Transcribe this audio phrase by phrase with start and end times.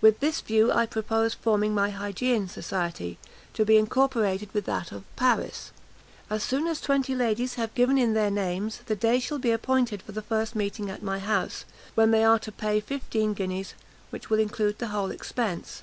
[0.00, 3.18] With this view I propose forming my Hygeian Society,
[3.52, 5.72] to be incorporated with that of Paris.
[6.30, 10.00] As soon as twenty ladies have given in their names, the day shall be appointed
[10.00, 13.74] for the first meeting at my house, when they are to pay fifteen guineas,
[14.08, 15.82] which will include the whole expense."